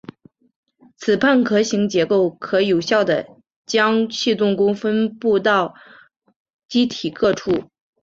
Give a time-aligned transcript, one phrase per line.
[0.97, 3.27] 此半壳型结构可有效的
[3.67, 5.75] 将气动力分布到
[6.67, 7.69] 机体各处。